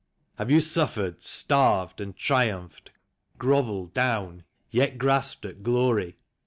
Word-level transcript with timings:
Have 0.39 0.49
you 0.49 0.61
suffered, 0.61 1.21
starved 1.21 2.01
and 2.01 2.17
triumphed, 2.17 2.89
grovelled 3.37 3.93
down, 3.93 4.45
yet 4.71 4.97
grasped 4.97 5.45
at 5.45 5.57
irlnry. 5.61 6.15